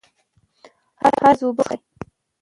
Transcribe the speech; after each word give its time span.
هره 1.01 1.15
ورځ 1.21 1.39
اوبه 1.43 1.63
وڅښئ. 1.65 1.77